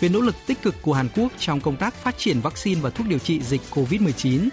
về 0.00 0.08
nỗ 0.08 0.20
lực 0.20 0.34
tích 0.46 0.62
cực 0.62 0.82
của 0.82 0.92
Hàn 0.92 1.08
Quốc 1.16 1.32
trong 1.38 1.60
công 1.60 1.76
tác 1.76 1.94
phát 1.94 2.18
triển 2.18 2.40
vaccine 2.40 2.80
và 2.80 2.90
thuốc 2.90 3.06
điều 3.06 3.18
trị 3.18 3.40
dịch 3.40 3.60
COVID-19. 3.70 4.48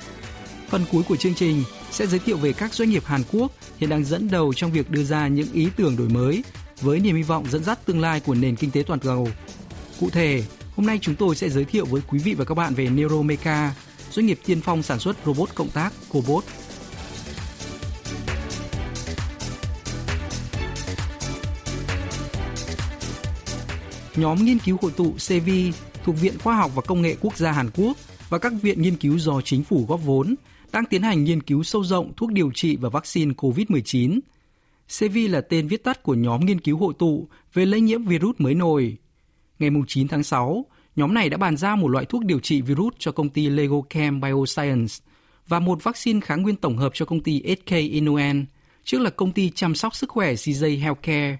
Phần 0.70 0.86
cuối 0.92 1.04
của 1.04 1.16
chương 1.16 1.34
trình 1.34 1.64
sẽ 1.92 2.08
giới 2.08 2.20
thiệu 2.20 2.38
về 2.38 2.54
các 2.54 2.74
doanh 2.74 2.90
nghiệp 2.90 3.06
Hàn 3.06 3.22
Quốc 3.32 3.52
hiện 3.78 3.90
đang 3.90 4.04
dẫn 4.04 4.30
đầu 4.32 4.54
trong 4.54 4.72
việc 4.72 4.90
đưa 4.92 5.04
ra 5.04 5.28
những 5.28 5.48
ý 5.54 5.68
tưởng 5.76 5.98
đổi 5.98 6.10
mới 6.10 6.44
với 6.82 7.00
niềm 7.00 7.16
hy 7.16 7.24
vọng 7.24 7.46
dẫn 7.52 7.64
dắt 7.64 7.86
tương 7.86 8.02
lai 8.02 8.20
của 8.20 8.36
nền 8.36 8.56
kinh 8.56 8.72
tế 8.72 8.84
toàn 8.88 9.00
cầu. 9.00 9.28
Cụ 10.00 10.10
thể, 10.10 10.44
hôm 10.76 10.86
nay 10.86 11.00
chúng 11.02 11.16
tôi 11.16 11.36
sẽ 11.36 11.50
giới 11.50 11.66
thiệu 11.66 11.86
với 11.86 12.02
quý 12.08 12.20
vị 12.20 12.34
và 12.34 12.46
các 12.46 12.56
bạn 12.56 12.74
về 12.74 12.90
NeuroMeca, 12.90 13.74
doanh 14.12 14.26
nghiệp 14.26 14.40
tiên 14.46 14.62
phong 14.62 14.84
sản 14.84 15.00
xuất 15.00 15.16
robot 15.26 15.50
cộng 15.56 15.70
tác 15.70 15.94
Cobot 16.10 16.44
nhóm 24.18 24.46
nghiên 24.46 24.60
cứu 24.60 24.78
hội 24.82 24.92
tụ 24.98 25.12
CV 25.12 25.50
thuộc 26.04 26.16
Viện 26.22 26.34
Khoa 26.44 26.56
học 26.56 26.72
và 26.76 26.82
Công 26.82 27.02
nghệ 27.02 27.16
Quốc 27.22 27.38
gia 27.38 27.52
Hàn 27.52 27.70
Quốc 27.76 27.98
và 28.30 28.38
các 28.38 28.54
viện 28.62 28.82
nghiên 28.82 28.96
cứu 28.96 29.20
do 29.20 29.42
chính 29.42 29.64
phủ 29.64 29.86
góp 29.90 30.04
vốn 30.04 30.36
đang 30.72 30.86
tiến 30.86 31.02
hành 31.02 31.24
nghiên 31.24 31.42
cứu 31.42 31.64
sâu 31.64 31.84
rộng 31.84 32.14
thuốc 32.18 32.32
điều 32.32 32.52
trị 32.52 32.78
và 32.82 32.90
vaccine 32.90 33.34
COVID-19. 33.34 34.20
CV 35.00 35.32
là 35.32 35.42
tên 35.42 35.68
viết 35.68 35.84
tắt 35.84 36.04
của 36.04 36.14
nhóm 36.14 36.46
nghiên 36.46 36.60
cứu 36.60 36.78
hội 36.78 36.94
tụ 37.00 37.28
về 37.54 37.66
lây 37.66 37.82
nhiễm 37.82 38.04
virus 38.04 38.36
mới 38.38 38.54
nổi. 38.54 38.98
Ngày 39.60 39.70
9 39.88 40.08
tháng 40.08 40.24
6, 40.24 40.66
nhóm 40.96 41.14
này 41.14 41.30
đã 41.30 41.38
bàn 41.38 41.58
giao 41.58 41.78
một 41.78 41.88
loại 41.88 42.06
thuốc 42.06 42.26
điều 42.26 42.40
trị 42.40 42.62
virus 42.62 42.94
cho 43.00 43.12
công 43.12 43.30
ty 43.30 43.50
LegoChem 43.50 44.22
Bioscience 44.22 44.94
và 45.48 45.60
một 45.60 45.84
vaccine 45.84 46.20
kháng 46.22 46.42
nguyên 46.42 46.56
tổng 46.56 46.78
hợp 46.78 46.92
cho 46.94 47.06
công 47.06 47.24
ty 47.24 47.42
SK 47.62 47.72
Inuen, 47.72 48.46
trước 48.84 49.00
là 49.02 49.10
công 49.10 49.32
ty 49.32 49.50
chăm 49.50 49.76
sóc 49.76 49.96
sức 49.96 50.10
khỏe 50.10 50.34
CJ 50.34 50.80
Healthcare. 50.80 51.38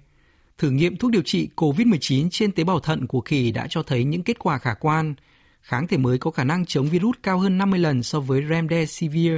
Thử 0.58 0.70
nghiệm 0.70 0.96
thuốc 0.96 1.10
điều 1.10 1.22
trị 1.22 1.48
COVID-19 1.56 2.28
trên 2.30 2.52
tế 2.52 2.64
bào 2.64 2.80
thận 2.80 3.06
của 3.06 3.20
khỉ 3.20 3.50
đã 3.50 3.66
cho 3.70 3.82
thấy 3.82 4.04
những 4.04 4.22
kết 4.22 4.38
quả 4.38 4.58
khả 4.58 4.74
quan. 4.74 5.14
Kháng 5.62 5.86
thể 5.86 5.96
mới 5.96 6.18
có 6.18 6.30
khả 6.30 6.44
năng 6.44 6.66
chống 6.66 6.88
virus 6.88 7.16
cao 7.22 7.38
hơn 7.38 7.58
50 7.58 7.80
lần 7.80 8.02
so 8.02 8.20
với 8.20 8.42
Remdesivir, 8.48 9.32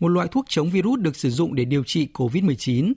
một 0.00 0.08
loại 0.08 0.28
thuốc 0.30 0.44
chống 0.48 0.70
virus 0.70 1.00
được 1.00 1.16
sử 1.16 1.30
dụng 1.30 1.54
để 1.54 1.64
điều 1.64 1.84
trị 1.84 2.08
COVID-19. 2.14 2.92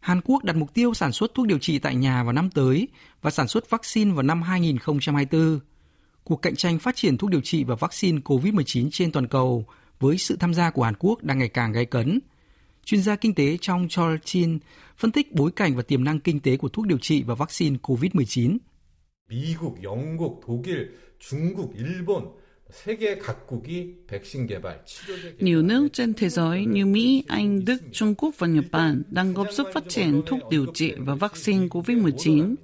Hàn 0.00 0.20
Quốc 0.24 0.44
đặt 0.44 0.56
mục 0.56 0.74
tiêu 0.74 0.94
sản 0.94 1.12
xuất 1.12 1.34
thuốc 1.34 1.46
điều 1.46 1.58
trị 1.58 1.78
tại 1.78 1.94
nhà 1.94 2.22
vào 2.22 2.32
năm 2.32 2.50
tới 2.50 2.88
và 3.22 3.30
sản 3.30 3.48
xuất 3.48 3.70
vaccine 3.70 4.12
vào 4.12 4.22
năm 4.22 4.42
2024. 4.42 5.60
Cuộc 6.24 6.42
cạnh 6.42 6.56
tranh 6.56 6.78
phát 6.78 6.96
triển 6.96 7.18
thuốc 7.18 7.30
điều 7.30 7.40
trị 7.40 7.64
và 7.64 7.74
vaccine 7.74 8.18
COVID-19 8.24 8.88
trên 8.92 9.12
toàn 9.12 9.28
cầu 9.28 9.64
với 10.00 10.18
sự 10.18 10.36
tham 10.36 10.54
gia 10.54 10.70
của 10.70 10.82
Hàn 10.82 10.94
Quốc 10.98 11.22
đang 11.22 11.38
ngày 11.38 11.48
càng 11.48 11.72
gay 11.72 11.84
cấn 11.84 12.20
Chuyên 12.85 13.01
gia 13.01 13.15
kinh 13.15 13.35
tế 13.35 13.57
trong 13.61 13.87
Chol 13.89 14.15
Chin 14.23 14.59
phân 14.97 15.11
tích 15.11 15.31
bối 15.31 15.51
cảnh 15.51 15.75
và 15.75 15.81
tiềm 15.81 16.03
năng 16.03 16.19
kinh 16.19 16.39
tế 16.39 16.57
của 16.57 16.69
thuốc 16.69 16.87
điều 16.87 16.97
trị 16.97 17.23
và 17.23 17.35
vaccine 17.35 17.77
COVID-19. 17.83 18.57
미국, 19.31 19.81
영국, 19.83 20.41
독일, 20.47 20.91
중국, 21.19 21.73
일본 21.77 22.23
nhiều 25.38 25.62
nước 25.62 25.88
trên 25.92 26.14
thế 26.14 26.28
giới 26.28 26.64
như 26.64 26.86
Mỹ, 26.86 27.24
Anh, 27.28 27.64
Đức, 27.64 27.76
Trung 27.92 28.14
Quốc 28.14 28.34
và 28.38 28.46
Nhật 28.46 28.64
Bản 28.70 29.02
đang 29.10 29.34
góp 29.34 29.46
sức 29.52 29.66
phát 29.74 29.84
triển 29.88 30.22
thuốc 30.26 30.38
điều 30.50 30.66
trị 30.74 30.92
và 30.98 31.14
vaccine 31.14 31.66
COVID-19. 31.66 32.54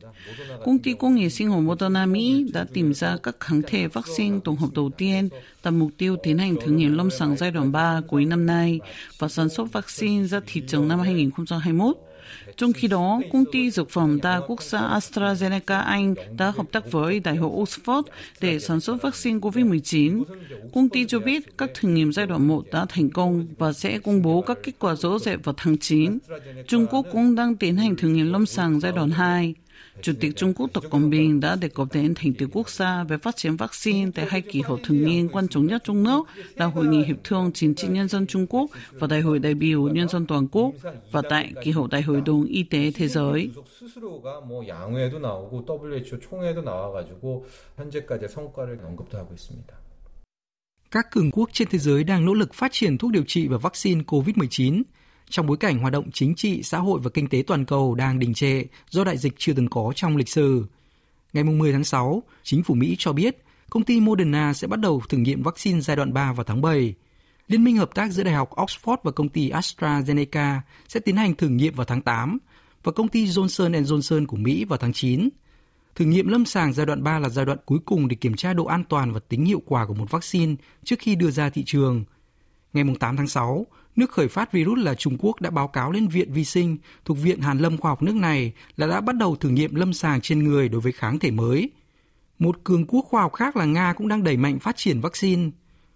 Công 0.65 0.79
ty 0.79 0.95
công 0.95 1.15
nghệ 1.15 1.29
sinh 1.29 1.51
học 1.51 1.63
Moderna 1.63 2.07
Mỹ 2.07 2.47
đã 2.53 2.67
tìm 2.73 2.95
ra 2.95 3.17
các 3.23 3.37
kháng 3.41 3.63
thể 3.67 3.87
vaccine 3.87 4.39
tổng 4.45 4.57
hợp 4.57 4.69
đầu 4.75 4.91
tiên 4.99 5.29
đặt 5.65 5.71
mục 5.71 5.91
tiêu 5.99 6.17
tiến 6.23 6.39
hành 6.39 6.57
thử 6.61 6.73
nghiệm 6.73 6.97
lâm 6.97 7.11
sàng 7.11 7.37
giai 7.37 7.51
đoạn 7.51 7.73
3 7.73 8.01
cuối 8.09 8.25
năm 8.25 8.47
nay 8.47 8.81
và 9.19 9.29
sản 9.29 9.49
xuất 9.49 9.73
vaccine 9.73 10.27
ra 10.27 10.41
thị 10.47 10.63
trường 10.67 10.89
năm 10.89 11.01
2021. 11.01 11.97
Trong 12.57 12.73
khi 12.73 12.89
đó, 12.89 13.21
công 13.33 13.45
ty 13.53 13.71
dược 13.71 13.91
phẩm 13.91 14.19
đa 14.23 14.41
quốc 14.47 14.63
gia 14.63 14.81
AstraZeneca 14.81 15.83
Anh 15.83 16.15
đã 16.39 16.51
hợp 16.51 16.67
tác 16.73 16.91
với 16.91 17.21
Đại 17.21 17.37
học 17.37 17.53
Oxford 17.55 18.03
để 18.41 18.59
sản 18.59 18.81
xuất 18.81 19.03
vaccine 19.03 19.39
COVID-19. 19.39 20.23
Công 20.75 20.89
ty 20.89 21.07
cho 21.07 21.19
biết 21.19 21.59
các 21.59 21.71
thử 21.75 21.89
nghiệm 21.89 22.13
giai 22.13 22.27
đoạn 22.27 22.49
1 22.49 22.65
đã 22.73 22.87
thành 22.89 23.11
công 23.11 23.47
và 23.59 23.73
sẽ 23.73 23.99
công 23.99 24.23
bố 24.23 24.41
các 24.41 24.59
kết 24.63 24.73
quả 24.79 24.95
rõ 24.95 25.19
rệt 25.19 25.39
vào 25.45 25.55
tháng 25.59 25.79
9. 25.79 26.19
Trung 26.69 26.87
Quốc 26.87 27.07
cũng 27.13 27.35
đang 27.35 27.57
tiến 27.57 27.77
hành 27.77 27.97
thử 27.97 28.09
nghiệm 28.09 28.33
lâm 28.33 28.47
sàng 28.47 28.81
giai 28.81 28.93
đoạn 28.93 29.11
2. 29.11 29.55
Chủ 30.03 30.13
tịch 30.21 30.37
Trung 30.37 30.55
Quốc 30.55 30.71
Tập 30.73 30.83
Cận 30.91 31.11
Bình 31.11 31.41
đã 31.41 31.57
đề 31.57 31.69
cập 31.69 31.89
đến 31.93 32.15
thành 32.15 32.33
tựu 32.35 32.49
quốc 32.53 32.71
gia 32.71 33.05
về 33.05 33.19
phát 33.19 33.37
triển 33.37 33.57
vaccine 33.57 34.11
tại 34.15 34.27
hai 34.29 34.41
kỳ 34.41 34.61
họp 34.61 34.79
thường 34.85 35.05
niên 35.05 35.29
quan 35.29 35.49
trọng 35.49 35.67
nhất 35.67 35.83
trong 35.85 36.03
nước 36.03 36.27
là 36.55 36.67
Hội 36.67 36.87
nghị 36.87 37.05
Hiệp 37.05 37.17
thương 37.25 37.51
Chính 37.55 37.75
trị 37.75 37.89
Nhân 37.89 38.09
dân 38.09 38.27
Trung 38.27 38.47
Quốc 38.47 38.71
và 38.93 39.07
Đại 39.07 39.21
hội 39.21 39.39
đại 39.39 39.55
biểu 39.55 39.89
Nhân 39.89 40.09
dân 40.09 40.27
toàn 40.27 40.49
quốc 40.49 40.75
và 41.13 41.23
tại 41.31 41.53
kỳ 41.65 41.71
họp 41.71 41.91
Đại 41.91 42.03
hội 42.03 42.21
đồng 42.21 42.45
Y 42.45 42.63
tế 42.63 42.91
Thế 42.95 43.09
giới. 43.09 43.51
Các 50.91 51.11
cường 51.11 51.31
quốc 51.31 51.51
trên 51.53 51.69
thế 51.71 51.79
giới 51.79 52.05
đang 52.05 52.25
nỗ 52.25 52.35
lực 52.35 52.55
phát 52.55 52.73
triển 52.73 52.99
thuốc 52.99 53.11
điều 53.13 53.25
trị 53.27 53.49
và 53.49 53.59
vaccine 53.59 54.03
COVID-19 54.07 54.83
trong 55.33 55.47
bối 55.47 55.57
cảnh 55.57 55.79
hoạt 55.79 55.93
động 55.93 56.11
chính 56.13 56.35
trị, 56.35 56.63
xã 56.63 56.79
hội 56.79 57.01
và 57.03 57.11
kinh 57.15 57.29
tế 57.29 57.43
toàn 57.47 57.65
cầu 57.65 57.95
đang 57.95 58.19
đình 58.19 58.35
trệ 58.35 58.65
do 58.91 59.05
đại 59.05 59.17
dịch 59.19 59.35
chưa 59.39 59.53
từng 59.53 59.69
có 59.69 59.93
trong 59.97 60.17
lịch 60.17 60.29
sử. 60.29 60.67
Ngày 61.33 61.45
10 61.45 61.73
tháng 61.73 61.85
6, 61.85 62.23
chính 62.43 62.63
phủ 62.63 62.75
Mỹ 62.75 62.97
cho 62.99 63.13
biết 63.13 63.45
công 63.71 63.85
ty 63.85 64.01
Moderna 64.01 64.53
sẽ 64.53 64.67
bắt 64.67 64.81
đầu 64.81 65.03
thử 65.09 65.19
nghiệm 65.19 65.43
vaccine 65.43 65.81
giai 65.81 65.97
đoạn 65.97 66.13
3 66.13 66.33
vào 66.33 66.45
tháng 66.45 66.63
7. 66.63 66.95
Liên 67.49 67.65
minh 67.65 67.77
hợp 67.77 67.95
tác 67.95 68.13
giữa 68.13 68.23
Đại 68.23 68.35
học 68.35 68.51
Oxford 68.57 68.97
và 69.03 69.11
công 69.11 69.29
ty 69.29 69.51
AstraZeneca 69.51 70.61
sẽ 70.89 71.01
tiến 71.01 71.17
hành 71.17 71.35
thử 71.35 71.49
nghiệm 71.49 71.75
vào 71.75 71.85
tháng 71.85 72.03
8 72.03 72.39
và 72.85 72.93
công 72.93 73.09
ty 73.09 73.27
Johnson 73.27 73.83
Johnson 73.83 74.27
của 74.27 74.37
Mỹ 74.37 74.65
vào 74.65 74.79
tháng 74.79 74.93
9. 74.93 75.29
Thử 75.95 76.05
nghiệm 76.05 76.29
lâm 76.29 76.45
sàng 76.45 76.73
giai 76.73 76.87
đoạn 76.87 77.03
3 77.03 77.19
là 77.19 77.29
giai 77.29 77.45
đoạn 77.45 77.59
cuối 77.67 77.79
cùng 77.85 78.09
để 78.09 78.17
kiểm 78.17 78.37
tra 78.37 78.53
độ 78.53 78.65
an 78.65 78.85
toàn 78.89 79.13
và 79.13 79.21
tính 79.29 79.45
hiệu 79.45 79.63
quả 79.67 79.87
của 79.87 79.95
một 79.95 80.11
vaccine 80.11 80.55
trước 80.85 80.97
khi 80.99 81.15
đưa 81.15 81.31
ra 81.31 81.51
thị 81.51 81.63
trường. 81.67 82.05
Ngày 82.73 82.85
8 83.01 83.17
tháng 83.17 83.29
6, 83.29 83.67
nước 83.97 84.11
khởi 84.11 84.29
phát 84.29 84.53
virus 84.53 84.79
là 84.79 84.95
Trung 84.95 85.17
Quốc 85.19 85.41
đã 85.41 85.51
báo 85.51 85.69
cáo 85.69 85.93
lên 85.93 86.09
Viện 86.09 86.33
Vi 86.33 86.45
sinh 86.45 86.77
thuộc 87.05 87.19
Viện 87.19 87.41
Hàn 87.41 87.59
Lâm 87.59 87.79
Khoa 87.79 87.91
học 87.91 88.03
nước 88.03 88.15
này 88.15 88.53
là 88.77 88.87
đã 88.87 89.01
bắt 89.01 89.17
đầu 89.17 89.37
thử 89.37 89.49
nghiệm 89.49 89.75
lâm 89.75 89.93
sàng 89.93 90.21
trên 90.21 90.45
người 90.45 90.69
đối 90.69 90.81
với 90.81 90.93
kháng 90.93 91.19
thể 91.19 91.31
mới. 91.31 91.71
Một 92.39 92.65
cường 92.65 92.87
quốc 92.87 93.05
khoa 93.09 93.23
học 93.23 93.33
khác 93.33 93.57
là 93.57 93.65
Nga 93.65 93.93
cũng 93.93 94.09
đang 94.09 94.25
đẩy 94.25 94.37
mạnh 94.37 94.59
phát 94.59 94.77
triển 94.77 95.01
vaccine. 95.01 95.51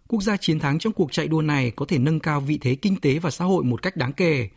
Quốc 0.08 0.22
gia 0.22 0.36
chiến 0.36 0.58
thắng 0.58 0.78
trong 0.78 0.92
cuộc 0.92 1.12
chạy 1.12 1.28
đua 1.28 1.40
này 1.42 1.70
có 1.70 1.86
thể 1.88 1.98
nâng 1.98 2.20
cao 2.20 2.40
vị 2.40 2.58
thế 2.60 2.74
kinh 2.74 3.00
tế 3.00 3.18
và 3.18 3.30
xã 3.30 3.44
hội 3.44 3.64
một 3.64 3.82
cách 3.82 3.96
đáng 3.96 4.12
kể. 4.12 4.48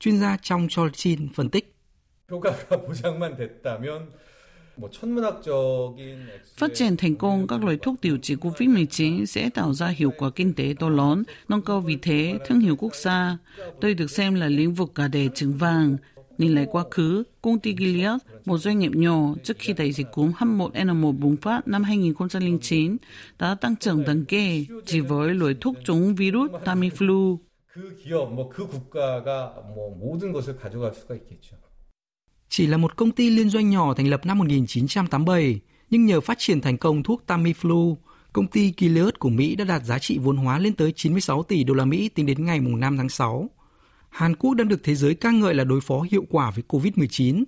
Chuyên 0.00 0.18
gia 0.18 0.36
trong 0.42 0.68
Cholchin 0.68 1.28
phân 1.34 1.48
tích. 1.48 1.74
Phát 6.57 6.71
triển 6.73 6.97
thành 6.97 7.15
công 7.15 7.47
các 7.47 7.63
loại 7.63 7.77
thuốc 7.81 7.95
điều 8.01 8.17
trị 8.17 8.35
COVID-19 8.35 9.25
sẽ 9.25 9.49
tạo 9.49 9.73
ra 9.73 9.87
hiệu 9.87 10.11
quả 10.17 10.29
kinh 10.29 10.53
tế 10.53 10.73
to 10.79 10.89
lớn, 10.89 11.23
nâng 11.47 11.61
cao 11.61 11.81
vị 11.81 11.97
thế, 12.01 12.37
thương 12.47 12.59
hiệu 12.59 12.75
quốc 12.75 12.95
gia. 12.95 13.37
Đây 13.81 13.93
được 13.93 14.11
xem 14.11 14.35
là 14.35 14.47
lĩnh 14.47 14.73
vực 14.73 14.91
cả 14.95 15.07
đề 15.07 15.29
trứng 15.35 15.53
vàng. 15.53 15.97
Nhìn 16.37 16.55
lại 16.55 16.67
quá 16.71 16.83
khứ, 16.91 17.23
công 17.41 17.59
ty 17.59 17.75
Gilead, 17.79 18.21
một 18.45 18.57
doanh 18.57 18.79
nghiệp 18.79 18.91
nhỏ 18.95 19.33
trước 19.43 19.57
khi 19.59 19.73
đại 19.73 19.91
dịch 19.91 20.07
cúm 20.13 20.31
H1N1 20.31 21.11
bùng 21.11 21.37
phát 21.37 21.67
năm 21.67 21.83
2009, 21.83 22.97
đã 23.39 23.55
tăng 23.55 23.75
trưởng 23.75 24.03
đáng 24.03 24.25
kể 24.25 24.65
chỉ 24.85 24.99
với 24.99 25.33
loại 25.33 25.55
thuốc 25.61 25.75
chống 25.85 26.15
virus 26.15 26.51
Tamiflu. 26.65 27.37
그 27.77 27.95
기업, 28.03 28.33
뭐그 28.33 28.67
국가가 28.67 29.53
뭐 29.75 29.95
모든 29.95 30.33
것을 30.33 30.57
가져갈 30.57 30.95
수가 30.95 31.13
있겠죠. 31.13 31.55
Chỉ 32.51 32.67
là 32.67 32.77
một 32.77 32.95
công 32.95 33.11
ty 33.11 33.29
liên 33.29 33.49
doanh 33.49 33.69
nhỏ 33.69 33.93
thành 33.93 34.07
lập 34.07 34.25
năm 34.25 34.37
1987, 34.37 35.59
nhưng 35.89 36.05
nhờ 36.05 36.21
phát 36.21 36.39
triển 36.39 36.61
thành 36.61 36.77
công 36.77 37.03
thuốc 37.03 37.23
Tamiflu, 37.27 37.95
công 38.33 38.47
ty 38.47 38.73
Gilead 38.77 39.09
của 39.19 39.29
Mỹ 39.29 39.55
đã 39.55 39.65
đạt 39.65 39.83
giá 39.83 39.99
trị 39.99 40.17
vốn 40.17 40.37
hóa 40.37 40.59
lên 40.59 40.73
tới 40.73 40.93
96 40.95 41.43
tỷ 41.43 41.63
đô 41.63 41.73
la 41.73 41.85
Mỹ 41.85 42.09
tính 42.09 42.25
đến 42.25 42.45
ngày 42.45 42.59
5 42.59 42.97
tháng 42.97 43.09
6. 43.09 43.49
Hàn 44.09 44.35
Quốc 44.35 44.53
đang 44.53 44.67
được 44.67 44.83
thế 44.83 44.95
giới 44.95 45.15
ca 45.15 45.31
ngợi 45.31 45.53
là 45.53 45.63
đối 45.63 45.81
phó 45.81 46.01
hiệu 46.11 46.25
quả 46.29 46.51
với 46.51 46.63
COVID-19. 46.67 47.43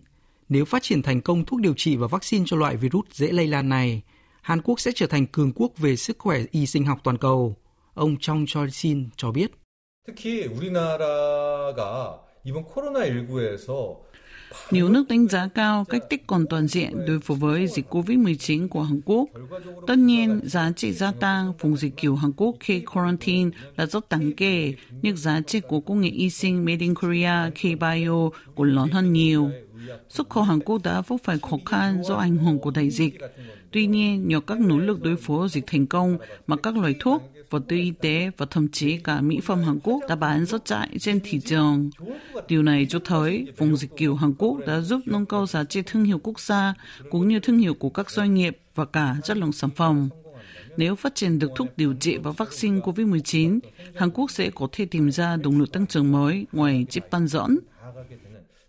Nếu 0.49 0.65
phát 0.65 0.83
triển 0.83 1.01
thành 1.01 1.21
công 1.21 1.45
thuốc 1.45 1.59
điều 1.61 1.73
trị 1.77 1.95
và 1.95 2.07
vaccine 2.07 2.45
cho 2.47 2.57
loại 2.57 2.77
virus 2.77 3.05
dễ 3.11 3.31
lây 3.31 3.47
lan 3.47 3.69
này, 3.69 4.01
Hàn 4.41 4.61
Quốc 4.61 4.79
sẽ 4.79 4.91
trở 4.95 5.07
thành 5.07 5.27
cường 5.27 5.51
quốc 5.55 5.77
về 5.77 5.95
sức 5.95 6.17
khỏe 6.19 6.41
y 6.51 6.65
sinh 6.65 6.85
học 6.85 6.99
toàn 7.03 7.17
cầu. 7.17 7.55
Ông 7.93 8.17
Chong 8.19 8.45
Chol-shin 8.45 9.05
cho 9.15 9.31
biết. 9.31 9.51
특히 10.09 10.47
우리나라가 10.47 12.19
이번 12.43 12.65
코로나19에서 12.65 14.01
nhiều 14.70 14.88
nước 14.88 15.08
đánh 15.08 15.28
giá 15.28 15.48
cao 15.54 15.84
cách 15.84 16.02
tích 16.10 16.26
còn 16.26 16.46
toàn 16.50 16.66
diện 16.66 17.06
đối 17.06 17.20
phó 17.20 17.34
với 17.34 17.66
dịch 17.66 17.86
COVID-19 17.90 18.68
của 18.68 18.82
Hàn 18.82 19.00
Quốc. 19.04 19.28
Tất 19.86 19.98
nhiên, 19.98 20.40
giá 20.44 20.72
trị 20.76 20.92
gia 20.92 21.12
tăng 21.12 21.52
vùng 21.60 21.76
dịch 21.76 21.96
kiểu 21.96 22.16
Hàn 22.16 22.32
Quốc 22.36 22.56
K-Quarantine 22.66 23.50
là 23.76 23.86
rất 23.86 24.08
đáng 24.08 24.32
kể, 24.32 24.74
nhưng 25.02 25.16
giá 25.16 25.40
trị 25.40 25.60
của 25.60 25.80
công 25.80 26.00
nghệ 26.00 26.08
y 26.08 26.30
sinh 26.30 26.64
Made 26.64 26.80
in 26.80 26.94
Korea 26.94 27.50
K-Bio 27.50 28.30
cũng 28.54 28.66
lớn 28.66 28.88
hơn 28.88 29.12
nhiều. 29.12 29.50
Xuất 30.08 30.30
khẩu 30.30 30.44
Hàn 30.44 30.60
Quốc 30.60 30.82
đã 30.84 31.00
vấp 31.00 31.20
phải 31.24 31.38
khó 31.42 31.56
khăn 31.66 32.02
do 32.04 32.14
ảnh 32.14 32.36
hưởng 32.36 32.58
của 32.58 32.70
đại 32.70 32.90
dịch. 32.90 33.18
Tuy 33.70 33.86
nhiên, 33.86 34.28
nhờ 34.28 34.40
các 34.40 34.60
nỗ 34.60 34.78
lực 34.78 35.02
đối 35.02 35.16
phó 35.16 35.48
dịch 35.48 35.64
thành 35.66 35.86
công 35.86 36.18
mà 36.46 36.56
các 36.56 36.76
loại 36.76 36.94
thuốc, 37.00 37.22
vật 37.50 37.62
tư 37.68 37.76
y 37.76 37.90
tế 37.90 38.30
và 38.36 38.46
thậm 38.50 38.68
chí 38.68 38.98
cả 38.98 39.20
mỹ 39.20 39.40
phẩm 39.44 39.62
Hàn 39.62 39.78
Quốc 39.82 40.00
đã 40.08 40.16
bán 40.16 40.46
rất 40.46 40.64
chạy 40.64 40.88
trên 41.00 41.20
thị 41.24 41.40
trường. 41.40 41.90
Điều 42.48 42.62
này 42.62 42.86
cho 42.88 42.98
thấy 43.04 43.46
vùng 43.56 43.76
dịch 43.76 43.90
kiểu 43.96 44.14
Hàn 44.14 44.34
Quốc 44.38 44.58
đã 44.66 44.80
giúp 44.80 45.00
nâng 45.06 45.26
cao 45.26 45.46
giá 45.46 45.64
trị 45.64 45.82
thương 45.86 46.04
hiệu 46.04 46.20
quốc 46.22 46.40
gia 46.40 46.74
cũng 47.10 47.28
như 47.28 47.40
thương 47.40 47.58
hiệu 47.58 47.74
của 47.74 47.90
các 47.90 48.10
doanh 48.10 48.34
nghiệp 48.34 48.58
và 48.74 48.84
cả 48.84 49.16
chất 49.24 49.36
lượng 49.36 49.52
sản 49.52 49.70
phẩm. 49.70 50.08
Nếu 50.76 50.94
phát 50.94 51.14
triển 51.14 51.38
được 51.38 51.50
thuốc 51.56 51.68
điều 51.76 51.94
trị 52.00 52.16
và 52.16 52.30
vaccine 52.30 52.80
COVID-19, 52.80 53.60
Hàn 53.94 54.10
Quốc 54.10 54.30
sẽ 54.30 54.50
có 54.50 54.68
thể 54.72 54.84
tìm 54.84 55.10
ra 55.10 55.36
động 55.36 55.58
lực 55.58 55.72
tăng 55.72 55.86
trưởng 55.86 56.12
mới 56.12 56.46
ngoài 56.52 56.86
chip 56.90 57.04
bán 57.10 57.26
dẫn. 57.26 57.58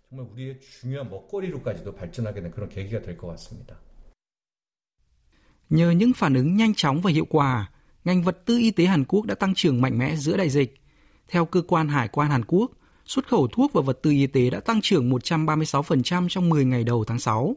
정말 0.09 0.27
우리의 0.31 0.59
중요한 0.59 1.09
먹거리로까지도 1.09 1.95
발전하게 1.95 2.41
된 2.41 2.51
그런 2.51 2.69
계기가 2.69 3.01
될 3.01 3.17
것 3.17 3.27
같습니다. 3.27 3.79
Nhờ 5.69 5.91
những 5.91 6.13
phản 6.13 6.33
ứng 6.33 6.55
nhanh 6.55 6.73
chóng 6.73 7.01
và 7.01 7.11
hiệu 7.11 7.25
quả, 7.29 7.71
ngành 8.03 8.23
vật 8.23 8.45
tư 8.45 8.57
y 8.57 8.71
tế 8.71 8.85
Hàn 8.85 9.05
Quốc 9.05 9.25
đã 9.25 9.35
tăng 9.35 9.53
trưởng 9.55 9.81
mạnh 9.81 9.97
mẽ 9.97 10.15
giữa 10.15 10.37
đại 10.37 10.49
dịch. 10.49 10.75
Theo 11.27 11.45
cơ 11.45 11.61
quan 11.61 11.87
hải 11.87 12.07
quan 12.07 12.29
Hàn 12.29 12.45
Quốc, 12.45 12.71
xuất 13.05 13.27
khẩu 13.27 13.47
thuốc 13.47 13.73
và 13.73 13.81
vật 13.81 13.99
tư 14.01 14.11
y 14.11 14.27
tế 14.27 14.49
đã 14.49 14.59
tăng 14.59 14.81
trưởng 14.81 15.09
136% 15.09 16.27
trong 16.29 16.49
10 16.49 16.65
ngày 16.65 16.83
đầu 16.83 17.03
tháng 17.03 17.19
6. 17.19 17.55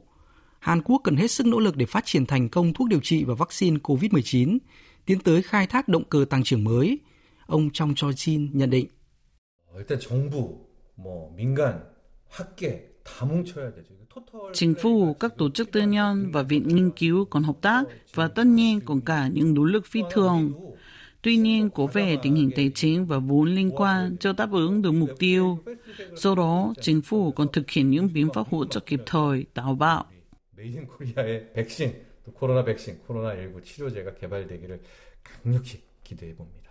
Hàn 0.58 0.82
Quốc 0.82 1.00
cần 1.04 1.16
hết 1.16 1.30
sức 1.30 1.46
nỗ 1.46 1.60
lực 1.60 1.76
để 1.76 1.86
phát 1.86 2.04
triển 2.04 2.26
thành 2.26 2.48
công 2.48 2.72
thuốc 2.72 2.88
điều 2.88 3.00
trị 3.02 3.24
và 3.24 3.34
vaccine 3.34 3.76
COVID-19, 3.76 4.58
tiến 5.06 5.18
tới 5.20 5.42
khai 5.42 5.66
thác 5.66 5.88
động 5.88 6.04
cơ 6.04 6.24
tăng 6.30 6.44
trưởng 6.44 6.64
mới. 6.64 6.98
Ông 7.46 7.70
Trong 7.72 7.94
Cho 7.96 8.08
Jin 8.08 8.48
nhận 8.52 8.70
định. 8.70 8.86
일단 9.76 9.98
정부, 9.98 10.66
뭐 10.96 11.34
민간, 11.36 11.44
학계 11.44 11.52
다 11.54 11.54
뭉쳐야 11.54 11.72
되죠. 11.74 11.97
Chính 14.52 14.74
phủ, 14.74 15.14
các 15.14 15.36
tổ 15.38 15.50
chức 15.50 15.72
tư 15.72 15.80
nhân 15.80 16.30
và 16.32 16.42
viện 16.42 16.68
nghiên 16.68 16.90
cứu 16.90 17.24
còn 17.24 17.42
hợp 17.42 17.56
tác 17.60 17.84
và 18.14 18.28
tất 18.28 18.46
nhiên 18.46 18.80
còn 18.80 19.00
cả 19.00 19.28
những 19.28 19.54
nỗ 19.54 19.64
lực 19.64 19.86
phi 19.86 20.02
thường. 20.10 20.52
Tuy 21.22 21.36
nhiên, 21.36 21.70
có 21.70 21.86
vẻ 21.86 22.16
tình 22.22 22.34
hình 22.34 22.50
tài 22.56 22.70
chính 22.74 23.06
và 23.06 23.18
vốn 23.18 23.54
liên 23.54 23.70
quan 23.70 24.16
chưa 24.20 24.32
đáp 24.32 24.52
ứng 24.52 24.82
được 24.82 24.92
mục 24.92 25.10
tiêu. 25.18 25.58
Do 26.14 26.34
đó, 26.34 26.74
chính 26.80 27.02
phủ 27.02 27.32
còn 27.32 27.52
thực 27.52 27.70
hiện 27.70 27.90
những 27.90 28.12
biện 28.12 28.28
pháp 28.34 28.48
hỗ 28.50 28.64
trợ 28.64 28.80
kịp 28.80 29.00
thời, 29.06 29.44
táo 29.54 29.74
bạo. 29.74 30.04
메이드 30.56 30.78
인 30.78 30.86
코리아의 30.86 31.52
백신, 31.52 32.04
또 32.24 32.32
코로나 32.32 32.64
백신, 32.64 33.00
코로나19 33.06 33.64
치료제가 33.64 34.14
개발되기를 34.14 34.80
강력히 35.22 35.82
기대해 36.04 36.34
봅니다. 36.34 36.70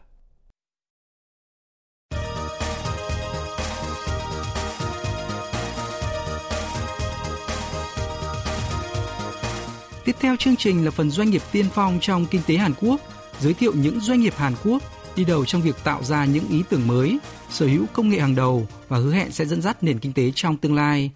Tiếp 10.07 10.15
theo 10.19 10.35
chương 10.35 10.55
trình 10.55 10.85
là 10.85 10.91
phần 10.91 11.09
doanh 11.09 11.29
nghiệp 11.29 11.41
tiên 11.51 11.65
phong 11.73 11.99
trong 12.01 12.25
kinh 12.25 12.41
tế 12.47 12.55
Hàn 12.55 12.73
Quốc, 12.81 13.01
giới 13.39 13.53
thiệu 13.53 13.73
những 13.75 13.99
doanh 13.99 14.19
nghiệp 14.19 14.33
Hàn 14.35 14.53
Quốc 14.63 14.83
đi 15.15 15.25
đầu 15.25 15.45
trong 15.45 15.61
việc 15.61 15.75
tạo 15.83 16.03
ra 16.03 16.25
những 16.25 16.47
ý 16.49 16.63
tưởng 16.69 16.87
mới, 16.87 17.17
sở 17.49 17.65
hữu 17.65 17.85
công 17.93 18.09
nghệ 18.09 18.19
hàng 18.19 18.35
đầu 18.35 18.67
và 18.87 18.97
hứa 18.97 19.13
hẹn 19.13 19.31
sẽ 19.31 19.45
dẫn 19.45 19.61
dắt 19.61 19.83
nền 19.83 19.99
kinh 19.99 20.13
tế 20.13 20.31
trong 20.35 20.57
tương 20.57 20.75
lai. 20.75 21.11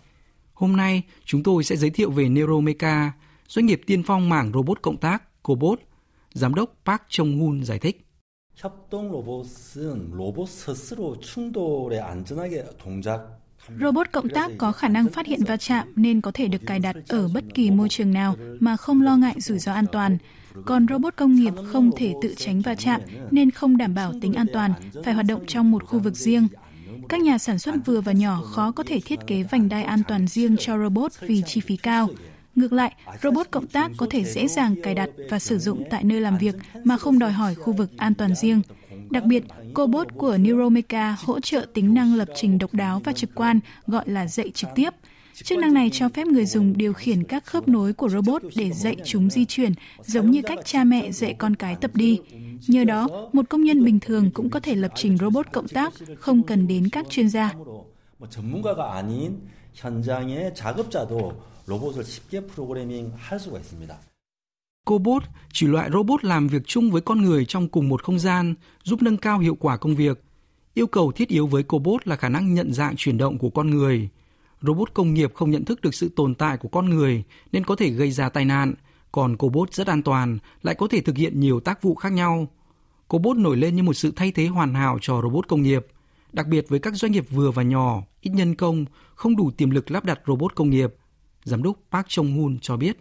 Hôm 0.53 0.75
nay, 0.75 1.03
chúng 1.25 1.43
tôi 1.43 1.63
sẽ 1.63 1.75
giới 1.75 1.89
thiệu 1.89 2.11
về 2.11 2.29
Neuromecha, 2.29 3.11
doanh 3.47 3.65
nghiệp 3.65 3.81
tiên 3.85 4.03
phong 4.03 4.29
mảng 4.29 4.51
robot 4.53 4.81
cộng 4.81 4.97
tác, 4.97 5.43
Cobot. 5.43 5.79
Giám 6.33 6.55
đốc 6.55 6.73
Park 6.85 7.01
Chung-hun 7.09 7.63
giải 7.63 7.79
thích. 7.79 8.07
협동 8.57 9.11
로봇은 9.11 10.09
로봇 10.11 10.49
스스로 10.49 11.19
충돌에 11.19 11.99
안전하게 11.99 12.65
동작 12.83 13.39
Robot 13.80 14.06
cộng 14.12 14.28
tác 14.28 14.50
có 14.58 14.72
khả 14.72 14.88
năng 14.88 15.08
phát 15.08 15.26
hiện 15.26 15.44
va 15.44 15.56
chạm 15.56 15.88
nên 15.96 16.20
có 16.20 16.30
thể 16.34 16.48
được 16.48 16.66
cài 16.66 16.78
đặt 16.78 16.96
ở 17.08 17.28
bất 17.34 17.44
kỳ 17.54 17.70
môi 17.70 17.88
trường 17.88 18.12
nào 18.12 18.36
mà 18.60 18.76
không 18.76 19.02
lo 19.02 19.16
ngại 19.16 19.34
rủi 19.38 19.58
ro 19.58 19.72
an 19.72 19.86
toàn. 19.92 20.18
Còn 20.64 20.86
robot 20.90 21.16
công 21.16 21.34
nghiệp 21.34 21.54
không 21.72 21.90
thể 21.96 22.14
tự 22.22 22.34
tránh 22.36 22.60
va 22.60 22.74
chạm 22.74 23.00
nên 23.30 23.50
không 23.50 23.76
đảm 23.76 23.94
bảo 23.94 24.12
tính 24.20 24.34
an 24.34 24.46
toàn, 24.52 24.72
phải 25.04 25.14
hoạt 25.14 25.26
động 25.26 25.44
trong 25.46 25.70
một 25.70 25.84
khu 25.84 25.98
vực 25.98 26.16
riêng. 26.16 26.48
Các 27.08 27.20
nhà 27.20 27.38
sản 27.38 27.58
xuất 27.58 27.74
vừa 27.86 28.00
và 28.00 28.12
nhỏ 28.12 28.42
khó 28.42 28.70
có 28.70 28.84
thể 28.86 29.00
thiết 29.04 29.18
kế 29.26 29.42
vành 29.42 29.68
đai 29.68 29.84
an 29.84 30.02
toàn 30.08 30.26
riêng 30.26 30.56
cho 30.56 30.78
robot 30.78 31.12
vì 31.20 31.42
chi 31.46 31.60
phí 31.60 31.76
cao. 31.76 32.08
Ngược 32.54 32.72
lại, 32.72 32.94
robot 33.22 33.46
cộng 33.50 33.66
tác 33.66 33.90
có 33.96 34.06
thể 34.10 34.24
dễ 34.24 34.48
dàng 34.48 34.74
cài 34.82 34.94
đặt 34.94 35.10
và 35.30 35.38
sử 35.38 35.58
dụng 35.58 35.84
tại 35.90 36.04
nơi 36.04 36.20
làm 36.20 36.38
việc 36.38 36.54
mà 36.84 36.96
không 36.96 37.18
đòi 37.18 37.32
hỏi 37.32 37.54
khu 37.54 37.72
vực 37.72 37.90
an 37.96 38.14
toàn 38.14 38.34
riêng. 38.34 38.62
Đặc 39.10 39.24
biệt, 39.24 39.44
cobot 39.73 40.07
của 40.17 40.37
Neuromecha 40.37 41.17
hỗ 41.25 41.39
trợ 41.39 41.65
tính 41.73 41.93
năng 41.93 42.15
lập 42.15 42.27
trình 42.35 42.57
độc 42.57 42.73
đáo 42.73 43.01
và 43.03 43.11
trực 43.11 43.29
quan 43.35 43.59
gọi 43.87 44.03
là 44.09 44.27
dạy 44.27 44.51
trực 44.53 44.69
tiếp. 44.75 44.89
Chức 45.43 45.59
năng 45.59 45.73
này 45.73 45.89
cho 45.93 46.09
phép 46.09 46.27
người 46.27 46.45
dùng 46.45 46.77
điều 46.77 46.93
khiển 46.93 47.23
các 47.23 47.45
khớp 47.45 47.67
nối 47.67 47.93
của 47.93 48.09
robot 48.09 48.41
để 48.55 48.71
dạy 48.71 48.95
chúng 49.03 49.29
di 49.29 49.45
chuyển, 49.45 49.73
giống 50.01 50.31
như 50.31 50.41
cách 50.41 50.59
cha 50.65 50.83
mẹ 50.83 51.11
dạy 51.11 51.33
con 51.33 51.55
cái 51.55 51.75
tập 51.81 51.91
đi. 51.93 52.19
Nhờ 52.67 52.83
đó, 52.83 53.29
một 53.33 53.49
công 53.49 53.63
nhân 53.63 53.85
bình 53.85 53.99
thường 53.99 54.31
cũng 54.31 54.49
có 54.49 54.59
thể 54.59 54.75
lập 54.75 54.91
trình 54.95 55.17
robot 55.17 55.45
cộng 55.51 55.67
tác, 55.67 55.93
không 56.19 56.43
cần 56.43 56.67
đến 56.67 56.89
các 56.89 57.05
chuyên 57.09 57.29
gia. 57.29 57.53
뭐 58.19 58.27
전문가가 58.29 58.95
아닌 58.95 59.41
현장의 59.73 60.53
작업자도 60.55 61.39
로봇을 61.67 62.03
쉽게 62.03 62.41
프로그래밍 62.41 63.13
할 63.15 63.39
수가 63.39 63.59
있습니다. 63.59 63.99
Cobot 64.84 65.22
chỉ 65.52 65.66
loại 65.66 65.90
robot 65.92 66.24
làm 66.24 66.48
việc 66.48 66.62
chung 66.66 66.90
với 66.90 67.00
con 67.00 67.22
người 67.22 67.44
trong 67.44 67.68
cùng 67.68 67.88
một 67.88 68.02
không 68.02 68.18
gian, 68.18 68.54
giúp 68.84 69.02
nâng 69.02 69.16
cao 69.16 69.38
hiệu 69.38 69.54
quả 69.54 69.76
công 69.76 69.96
việc. 69.96 70.24
Yêu 70.74 70.86
cầu 70.86 71.12
thiết 71.12 71.28
yếu 71.28 71.46
với 71.46 71.62
Cobot 71.62 72.08
là 72.08 72.16
khả 72.16 72.28
năng 72.28 72.54
nhận 72.54 72.72
dạng 72.72 72.96
chuyển 72.96 73.18
động 73.18 73.38
của 73.38 73.50
con 73.50 73.70
người. 73.70 74.08
Robot 74.60 74.94
công 74.94 75.14
nghiệp 75.14 75.34
không 75.34 75.50
nhận 75.50 75.64
thức 75.64 75.80
được 75.80 75.94
sự 75.94 76.08
tồn 76.16 76.34
tại 76.34 76.56
của 76.56 76.68
con 76.68 76.90
người 76.90 77.24
nên 77.52 77.64
có 77.64 77.76
thể 77.76 77.90
gây 77.90 78.10
ra 78.10 78.28
tai 78.28 78.44
nạn, 78.44 78.74
còn 79.12 79.36
Cobot 79.36 79.72
rất 79.72 79.86
an 79.86 80.02
toàn, 80.02 80.38
lại 80.62 80.74
có 80.74 80.88
thể 80.90 81.00
thực 81.00 81.16
hiện 81.16 81.40
nhiều 81.40 81.60
tác 81.60 81.82
vụ 81.82 81.94
khác 81.94 82.12
nhau. 82.12 82.48
Cobot 83.08 83.36
nổi 83.36 83.56
lên 83.56 83.76
như 83.76 83.82
một 83.82 83.94
sự 83.94 84.12
thay 84.16 84.32
thế 84.32 84.46
hoàn 84.46 84.74
hảo 84.74 84.98
cho 85.00 85.22
robot 85.22 85.48
công 85.48 85.62
nghiệp, 85.62 85.86
đặc 86.32 86.46
biệt 86.46 86.68
với 86.68 86.78
các 86.78 86.94
doanh 86.94 87.12
nghiệp 87.12 87.24
vừa 87.30 87.50
và 87.50 87.62
nhỏ, 87.62 88.02
ít 88.20 88.30
nhân 88.30 88.54
công, 88.54 88.84
không 89.14 89.36
đủ 89.36 89.50
tiềm 89.50 89.70
lực 89.70 89.90
lắp 89.90 90.04
đặt 90.04 90.20
robot 90.26 90.54
công 90.54 90.70
nghiệp. 90.70 90.94
Giám 91.44 91.62
đốc 91.62 91.76
Park 91.90 92.06
Chung-hun 92.08 92.58
cho 92.60 92.76
biết. 92.76 92.96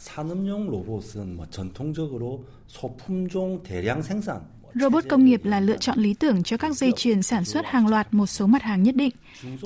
산업용 0.00 0.70
로봇은 0.70 1.36
뭐 1.36 1.46
전통적으로 1.50 2.44
소품종 2.66 3.62
대량 3.62 4.02
생산 4.02 4.40
Robot 4.74 5.04
công 5.08 5.24
nghiệp 5.24 5.44
là 5.44 5.60
lựa 5.60 5.76
chọn 5.76 5.98
lý 5.98 6.14
tưởng 6.14 6.42
cho 6.42 6.56
các 6.56 6.76
dây 6.76 6.92
chuyền 6.96 7.22
sản 7.22 7.44
xuất 7.44 7.66
hàng 7.66 7.86
loạt 7.86 8.14
một 8.14 8.26
số 8.26 8.46
mặt 8.46 8.62
hàng 8.62 8.82
nhất 8.82 8.96
định. 8.96 9.12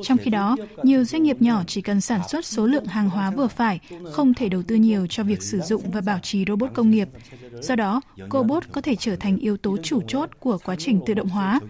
Trong 0.02 0.18
khi 0.18 0.30
đó, 0.30 0.56
nhiều 0.82 1.04
doanh 1.04 1.22
nghiệp 1.22 1.42
nhỏ 1.42 1.62
chỉ 1.66 1.80
cần 1.80 2.00
sản 2.00 2.20
xuất 2.28 2.44
số 2.46 2.66
lượng 2.66 2.84
hàng 2.84 3.10
hóa 3.10 3.30
vừa 3.30 3.46
phải, 3.46 3.80
không 4.12 4.34
thể 4.34 4.48
đầu 4.48 4.62
tư 4.62 4.74
nhiều 4.74 5.06
cho 5.06 5.22
việc 5.22 5.42
sử 5.42 5.60
dụng 5.60 5.90
và 5.90 6.00
bảo 6.00 6.18
trì 6.18 6.44
robot 6.48 6.70
công 6.74 6.90
nghiệp. 6.90 7.08
Do 7.60 7.76
đó, 7.76 8.00
cobot 8.30 8.64
có 8.72 8.80
thể 8.80 8.96
trở 8.96 9.16
thành 9.16 9.36
yếu 9.36 9.56
tố 9.56 9.76
chủ 9.82 10.00
chốt 10.08 10.30
của 10.40 10.58
quá 10.64 10.76
trình 10.78 11.00
tự 11.06 11.14
động 11.14 11.28
hóa. 11.28 11.60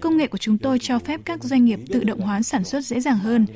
Công 0.00 0.16
nghệ 0.16 0.26
của 0.26 0.38
chúng 0.38 0.58
tôi 0.58 0.78
cho 0.78 0.98
phép 0.98 1.20
các 1.24 1.44
doanh 1.44 1.64
nghiệp 1.64 1.80
tự 1.88 2.04
động 2.04 2.20
hóa 2.20 2.42
sản 2.42 2.64
xuất 2.64 2.80
dễ 2.84 3.00
dàng 3.00 3.18
hơn. 3.18 3.46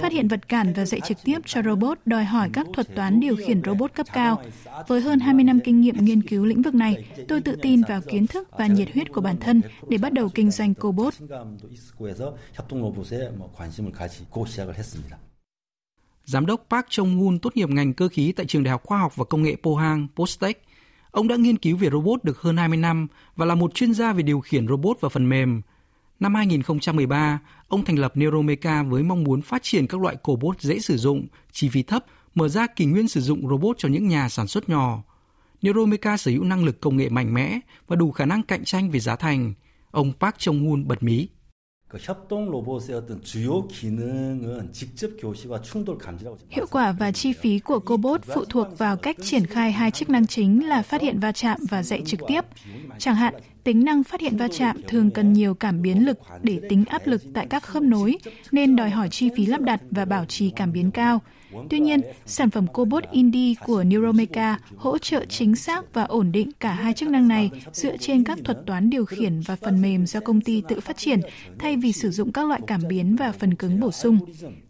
Phát 0.00 0.12
hiện 0.12 0.28
vật 0.28 0.48
cản 0.48 0.72
và 0.72 0.84
dạy 0.84 1.00
trực 1.08 1.18
tiếp 1.24 1.38
cho 1.46 1.62
robot 1.62 1.98
đòi 2.04 2.24
hỏi 2.24 2.50
các 2.52 2.66
thuật 2.72 2.94
toán 2.94 3.20
điều 3.20 3.36
khiển 3.36 3.62
robot 3.62 3.94
cấp 3.94 4.06
cao. 4.12 4.42
Với 4.88 5.00
hơn 5.00 5.20
20 5.20 5.44
năm 5.44 5.60
kinh 5.64 5.80
nghiệm 5.80 6.04
nghiên 6.04 6.22
cứu 6.22 6.44
lĩnh 6.44 6.62
vực 6.62 6.74
này, 6.74 7.04
tôi 7.28 7.40
tự 7.40 7.56
tin 7.62 7.82
vào 7.88 8.00
kiến 8.00 8.26
thức 8.26 8.48
và 8.58 8.66
nhiệt 8.66 8.88
huyết 8.94 9.12
của 9.12 9.20
bản 9.20 9.36
thân 9.40 9.62
để 9.88 9.98
bắt 9.98 10.12
đầu 10.12 10.28
kinh 10.34 10.50
doanh 10.50 10.74
cobot. 10.74 11.14
Giám 16.24 16.46
đốc 16.46 16.66
Park 16.70 16.86
Chung-hun 16.88 17.38
tốt 17.38 17.56
nghiệp 17.56 17.68
ngành 17.68 17.94
cơ 17.94 18.08
khí 18.08 18.32
tại 18.32 18.46
Trường 18.46 18.62
Đại 18.62 18.70
học 18.72 18.82
Khoa 18.84 18.98
học 18.98 19.16
và 19.16 19.24
Công 19.24 19.42
nghệ 19.42 19.56
Pohang, 19.62 20.08
Postech. 20.16 20.62
Ông 21.10 21.28
đã 21.28 21.36
nghiên 21.36 21.58
cứu 21.58 21.76
về 21.76 21.88
robot 21.92 22.24
được 22.24 22.40
hơn 22.40 22.56
20 22.56 22.78
năm 22.78 23.06
và 23.36 23.46
là 23.46 23.54
một 23.54 23.74
chuyên 23.74 23.94
gia 23.94 24.12
về 24.12 24.22
điều 24.22 24.40
khiển 24.40 24.68
robot 24.68 24.96
và 25.00 25.08
phần 25.08 25.28
mềm. 25.28 25.62
Năm 26.20 26.34
2013, 26.34 27.40
ông 27.68 27.84
thành 27.84 27.98
lập 27.98 28.16
Neuromecha 28.16 28.82
với 28.82 29.02
mong 29.02 29.24
muốn 29.24 29.42
phát 29.42 29.62
triển 29.62 29.86
các 29.86 30.00
loại 30.00 30.16
cobot 30.16 30.60
dễ 30.60 30.78
sử 30.78 30.96
dụng, 30.96 31.26
chi 31.52 31.68
phí 31.68 31.82
thấp, 31.82 32.04
mở 32.34 32.48
ra 32.48 32.66
kỷ 32.66 32.84
nguyên 32.84 33.08
sử 33.08 33.20
dụng 33.20 33.48
robot 33.48 33.78
cho 33.78 33.88
những 33.88 34.08
nhà 34.08 34.28
sản 34.28 34.46
xuất 34.46 34.68
nhỏ. 34.68 35.02
Neuromecha 35.62 36.16
sở 36.16 36.30
hữu 36.30 36.44
năng 36.44 36.64
lực 36.64 36.80
công 36.80 36.96
nghệ 36.96 37.08
mạnh 37.08 37.34
mẽ 37.34 37.60
và 37.86 37.96
đủ 37.96 38.10
khả 38.10 38.24
năng 38.24 38.42
cạnh 38.42 38.64
tranh 38.64 38.90
về 38.90 39.00
giá 39.00 39.16
thành. 39.16 39.54
Ông 39.90 40.12
Park 40.20 40.34
Chung-hun 40.38 40.86
bật 40.86 41.02
mí. 41.02 41.28
Hiệu 46.50 46.66
quả 46.70 46.92
và 46.92 47.12
chi 47.12 47.32
phí 47.32 47.58
của 47.58 47.78
cobot 47.78 48.20
phụ 48.34 48.44
thuộc 48.44 48.78
vào 48.78 48.96
cách 48.96 49.16
triển 49.22 49.46
khai 49.46 49.72
hai 49.72 49.90
chức 49.90 50.10
năng 50.10 50.26
chính 50.26 50.68
là 50.68 50.82
phát 50.82 51.02
hiện 51.02 51.20
va 51.20 51.32
chạm 51.32 51.60
và 51.68 51.82
dạy 51.82 52.02
trực 52.06 52.20
tiếp. 52.28 52.44
Chẳng 52.98 53.14
hạn, 53.14 53.34
tính 53.64 53.84
năng 53.84 54.04
phát 54.04 54.20
hiện 54.20 54.36
va 54.36 54.48
chạm 54.48 54.80
thường 54.88 55.10
cần 55.10 55.32
nhiều 55.32 55.54
cảm 55.54 55.82
biến 55.82 56.06
lực 56.06 56.18
để 56.42 56.60
tính 56.68 56.84
áp 56.88 57.06
lực 57.06 57.22
tại 57.34 57.46
các 57.50 57.62
khớp 57.62 57.82
nối, 57.82 58.16
nên 58.52 58.76
đòi 58.76 58.90
hỏi 58.90 59.08
chi 59.08 59.30
phí 59.36 59.46
lắp 59.46 59.60
đặt 59.60 59.80
và 59.90 60.04
bảo 60.04 60.24
trì 60.24 60.50
cảm 60.50 60.72
biến 60.72 60.90
cao. 60.90 61.20
Tuy 61.70 61.78
nhiên, 61.78 62.00
sản 62.26 62.50
phẩm 62.50 62.66
cobot 62.66 63.04
Indie 63.10 63.54
của 63.66 63.84
Neuromeca 63.84 64.58
hỗ 64.76 64.98
trợ 64.98 65.24
chính 65.24 65.56
xác 65.56 65.94
và 65.94 66.02
ổn 66.02 66.32
định 66.32 66.50
cả 66.60 66.72
hai 66.72 66.92
chức 66.92 67.08
năng 67.08 67.28
này 67.28 67.50
dựa 67.72 67.96
trên 67.96 68.24
các 68.24 68.38
thuật 68.44 68.58
toán 68.66 68.90
điều 68.90 69.04
khiển 69.04 69.40
và 69.40 69.56
phần 69.56 69.82
mềm 69.82 70.06
do 70.06 70.20
công 70.20 70.40
ty 70.40 70.62
tự 70.68 70.80
phát 70.80 70.96
triển, 70.96 71.20
thay 71.58 71.76
vì 71.76 71.92
sử 71.92 72.10
dụng 72.10 72.32
các 72.32 72.46
loại 72.46 72.60
cảm 72.66 72.80
biến 72.88 73.16
và 73.16 73.32
phần 73.32 73.54
cứng 73.54 73.80
bổ 73.80 73.90
sung. 73.90 74.18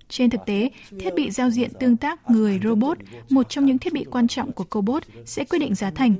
Trên 0.08 0.30
thực 0.30 0.40
tế, 0.46 0.70
thiết 1.00 1.14
bị 1.16 1.30
giao 1.30 1.50
diện 1.50 1.70
tương 1.80 1.96
tác 1.96 2.30
người-robot, 2.30 2.98
một 3.30 3.48
trong 3.48 3.66
những 3.66 3.78
thiết 3.78 3.92
bị 3.92 4.04
quan 4.10 4.28
trọng 4.28 4.52
của 4.52 4.64
cobot, 4.64 5.02
sẽ 5.24 5.44
quyết 5.44 5.58
định 5.58 5.74
giá 5.74 5.90
thành. 5.90 6.14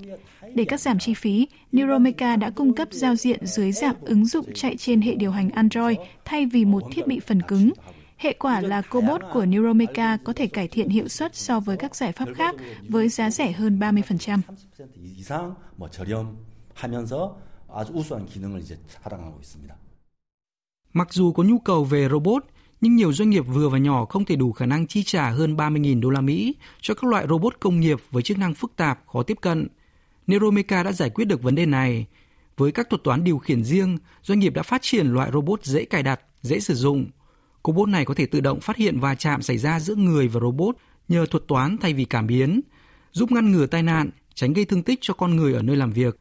Để 0.55 0.65
cắt 0.65 0.81
giảm 0.81 0.99
chi 0.99 1.15
phí, 1.15 1.49
Neuromeca 1.73 2.37
đã 2.37 2.51
cung 2.51 2.75
cấp 2.75 2.89
giao 2.91 3.17
diện 3.17 3.47
dưới 3.47 3.73
dạng 3.73 4.01
ứng 4.01 4.27
dụng 4.27 4.47
chạy 4.55 4.77
trên 4.77 5.01
hệ 5.01 5.15
điều 5.15 5.31
hành 5.31 5.51
Android 5.51 5.99
thay 6.25 6.47
vì 6.47 6.65
một 6.65 6.83
thiết 6.93 7.07
bị 7.07 7.21
phần 7.21 7.43
cứng. 7.43 7.73
Hệ 8.17 8.33
quả 8.33 8.61
là 8.61 8.83
cobot 8.83 9.21
của 9.33 9.45
Neuromeca 9.45 10.19
có 10.25 10.33
thể 10.33 10.47
cải 10.47 10.69
thiện 10.69 10.89
hiệu 10.89 11.09
suất 11.09 11.37
so 11.37 11.61
với 11.61 11.77
các 11.77 11.97
giải 11.97 12.13
pháp 12.13 12.29
khác 12.35 12.55
với 12.89 13.09
giá 13.09 13.31
rẻ 13.31 13.53
hơn 13.53 13.79
30%. 13.79 14.41
Mặc 20.93 21.13
dù 21.13 21.33
có 21.33 21.43
nhu 21.43 21.59
cầu 21.59 21.85
về 21.85 22.09
robot, 22.09 22.45
nhưng 22.81 22.97
nhiều 22.97 23.13
doanh 23.13 23.31
nghiệp 23.31 23.41
vừa 23.41 23.69
và 23.69 23.79
nhỏ 23.79 24.05
không 24.05 24.25
thể 24.25 24.37
đủ 24.37 24.53
khả 24.53 24.67
năng 24.67 24.87
chi 24.87 25.03
trả 25.03 25.31
hơn 25.31 25.57
30.000 25.57 26.01
đô 26.01 26.11
la 26.11 26.21
Mỹ 26.21 26.55
cho 26.81 26.95
các 26.95 27.05
loại 27.05 27.27
robot 27.29 27.61
công 27.61 27.81
nghiệp 27.81 27.99
với 28.11 28.23
chức 28.23 28.39
năng 28.39 28.55
phức 28.55 28.77
tạp, 28.77 29.07
khó 29.07 29.23
tiếp 29.23 29.39
cận. 29.41 29.69
Neuromeca 30.31 30.83
đã 30.83 30.93
giải 30.93 31.11
quyết 31.11 31.25
được 31.25 31.43
vấn 31.43 31.55
đề 31.55 31.67
này. 31.67 32.07
Với 32.57 32.73
các 32.73 32.91
thuật 32.91 33.05
toán 33.05 33.25
điều 33.25 33.39
khiển 33.39 33.65
riêng, 33.65 33.99
doanh 34.23 34.39
nghiệp 34.39 34.55
đã 34.55 34.63
phát 34.63 34.83
triển 34.83 35.07
loại 35.07 35.31
robot 35.33 35.65
dễ 35.65 35.85
cài 35.85 36.03
đặt, 36.03 36.21
dễ 36.43 36.61
sử 36.61 36.75
dụng– 36.75 37.07
Cobot 37.63 37.89
này 37.89 38.05
có 38.05 38.15
thể 38.15 38.27
tự 38.27 38.41
động 38.41 38.61
phát 38.61 38.77
hiện 38.77 39.01
va 39.01 39.15
chạm 39.15 39.43
xảy 39.43 39.59
ra 39.59 39.81
giữa 39.81 39.95
người 39.95 40.29
và 40.29 40.41
robot 40.41 40.77
nhờ 41.09 41.27
thuật 41.27 41.49
toán 41.49 41.77
thay 41.79 41.95
vì 41.95 42.05
cảm 42.05 42.27
biến, 42.27 42.61
giúp 43.13 43.33
ngăn 43.33 43.53
ngừa 43.53 43.67
tai 43.67 43.83
nạn, 43.83 44.11
tránh 44.35 44.53
gây 44.53 44.65
thương 44.65 44.83
tích 44.83 44.99
cho 45.03 45.15
con 45.15 45.37
người 45.37 45.53
ở 45.53 45.63
nơi 45.63 45.77
làm 45.77 45.93
việc. 45.93 46.17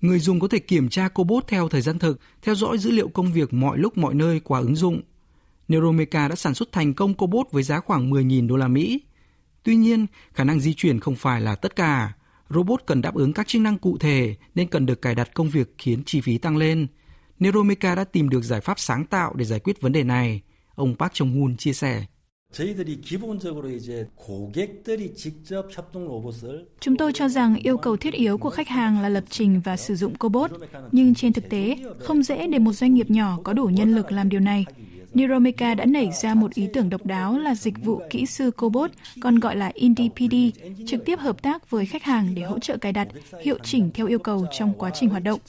Người 0.00 0.18
dùng 0.18 0.40
có 0.40 0.48
thể 0.48 0.58
kiểm 0.58 0.88
tra 0.88 1.08
cobot 1.08 1.46
theo 1.48 1.68
thời 1.68 1.80
gian 1.80 1.98
thực, 1.98 2.20
theo 2.42 2.54
dõi 2.54 2.78
dữ 2.78 2.90
liệu 2.90 3.08
công 3.08 3.32
việc 3.32 3.52
mọi 3.52 3.78
lúc 3.78 3.98
mọi 3.98 4.14
nơi 4.14 4.40
qua 4.40 4.60
ứng 4.60 4.76
dụng. 4.76 5.00
Neuromeca 5.68 6.28
đã 6.28 6.34
sản 6.34 6.54
xuất 6.54 6.72
thành 6.72 6.94
công 6.94 7.14
cobot 7.14 7.46
với 7.50 7.62
giá 7.62 7.80
khoảng 7.80 8.10
10.000 8.10 8.48
đô 8.48 8.56
la 8.56 8.68
Mỹ. 8.68 9.00
Tuy 9.62 9.76
nhiên, 9.76 10.06
khả 10.32 10.44
năng 10.44 10.60
di 10.60 10.74
chuyển 10.74 11.00
không 11.00 11.16
phải 11.16 11.40
là 11.40 11.54
tất 11.54 11.76
cả. 11.76 12.12
Robot 12.50 12.82
cần 12.86 13.02
đáp 13.02 13.14
ứng 13.14 13.32
các 13.32 13.46
chức 13.46 13.62
năng 13.62 13.78
cụ 13.78 13.98
thể 13.98 14.34
nên 14.54 14.68
cần 14.68 14.86
được 14.86 15.02
cài 15.02 15.14
đặt 15.14 15.34
công 15.34 15.48
việc 15.48 15.74
khiến 15.78 16.02
chi 16.06 16.20
phí 16.20 16.38
tăng 16.38 16.56
lên. 16.56 16.86
Neuromeca 17.38 17.94
đã 17.94 18.04
tìm 18.04 18.28
được 18.28 18.44
giải 18.44 18.60
pháp 18.60 18.78
sáng 18.78 19.04
tạo 19.04 19.34
để 19.34 19.44
giải 19.44 19.60
quyết 19.60 19.80
vấn 19.80 19.92
đề 19.92 20.04
này. 20.04 20.42
Ông 20.74 20.94
Park 20.98 21.12
Jong-hun 21.12 21.56
chia 21.56 21.72
sẻ. 21.72 22.04
Chúng 26.80 26.96
tôi 26.96 27.12
cho 27.12 27.28
rằng 27.28 27.56
yêu 27.56 27.76
cầu 27.76 27.96
thiết 27.96 28.14
yếu 28.14 28.38
của 28.38 28.50
khách 28.50 28.68
hàng 28.68 29.00
là 29.00 29.08
lập 29.08 29.24
trình 29.30 29.60
và 29.64 29.76
sử 29.76 29.96
dụng 29.96 30.14
cobot, 30.14 30.50
nhưng 30.92 31.14
trên 31.14 31.32
thực 31.32 31.48
tế, 31.48 31.76
không 31.98 32.22
dễ 32.22 32.46
để 32.46 32.58
một 32.58 32.72
doanh 32.72 32.94
nghiệp 32.94 33.10
nhỏ 33.10 33.38
có 33.44 33.52
đủ 33.52 33.64
nhân 33.64 33.94
lực 33.94 34.12
làm 34.12 34.28
điều 34.28 34.40
này. 34.40 34.64
Neuromeca 35.14 35.74
đã 35.74 35.84
nảy 35.84 36.10
ra 36.22 36.34
một 36.34 36.54
ý 36.54 36.68
tưởng 36.72 36.90
độc 36.90 37.06
đáo 37.06 37.38
là 37.38 37.54
dịch 37.54 37.74
vụ 37.84 38.00
kỹ 38.10 38.26
sư 38.26 38.50
cobot, 38.50 38.90
còn 39.20 39.38
gọi 39.38 39.56
là 39.56 39.70
IndiePD, 39.74 40.34
trực 40.86 41.04
tiếp 41.04 41.18
hợp 41.18 41.42
tác 41.42 41.70
với 41.70 41.86
khách 41.86 42.02
hàng 42.02 42.34
để 42.34 42.42
hỗ 42.42 42.58
trợ 42.58 42.76
cài 42.76 42.92
đặt, 42.92 43.08
hiệu 43.42 43.58
chỉnh 43.62 43.90
theo 43.94 44.06
yêu 44.06 44.18
cầu 44.18 44.46
trong 44.58 44.74
quá 44.78 44.90
trình 44.94 45.08
hoạt 45.08 45.22
động. 45.22 45.40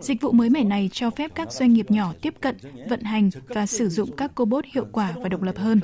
Dịch 0.00 0.20
vụ 0.20 0.32
mới 0.32 0.50
mẻ 0.50 0.64
này 0.64 0.90
cho 0.92 1.10
phép 1.10 1.30
các 1.34 1.52
doanh 1.52 1.72
nghiệp 1.72 1.90
nhỏ 1.90 2.14
tiếp 2.22 2.34
cận, 2.40 2.56
vận 2.88 3.02
hành 3.02 3.30
và 3.48 3.66
sử 3.66 3.88
dụng 3.88 4.16
các 4.16 4.34
cobot 4.34 4.64
hiệu 4.74 4.86
quả 4.92 5.14
và 5.16 5.28
độc 5.28 5.42
lập 5.42 5.56
hơn. 5.56 5.80